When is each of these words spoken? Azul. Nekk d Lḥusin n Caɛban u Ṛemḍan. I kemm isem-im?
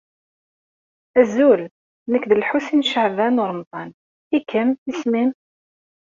Azul. 1.19 1.61
Nekk 2.11 2.23
d 2.29 2.31
Lḥusin 2.41 2.81
n 2.83 2.87
Caɛban 2.91 3.41
u 3.41 3.45
Ṛemḍan. 3.51 3.89
I 4.37 4.39
kemm 4.49 4.69
isem-im? 4.91 5.31